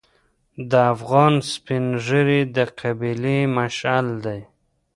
[0.69, 4.41] د افغان سپین ږیری د قبیلې مشعل دی.